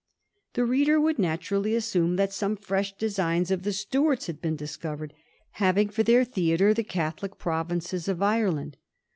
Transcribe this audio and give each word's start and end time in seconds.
The 0.53 0.65
reader 0.65 0.99
would 0.99 1.19
natur 1.19 1.57
ally 1.57 1.73
assume 1.73 2.15
that 2.15 2.33
some 2.33 2.55
fresh 2.55 2.97
designs 2.97 3.51
of 3.51 3.61
the 3.61 3.71
Stuarts 3.71 4.25
had 4.25 4.41
been 4.41 4.55
discovered, 4.55 5.13
having 5.61 5.89
for 5.89 6.01
their 6.01 6.23
theatre 6.23 6.73
the 6.73 6.83
Catholic 6.83 7.37
provinces 7.37 8.07
of 8.07 8.19
Ireland. 8.19 8.77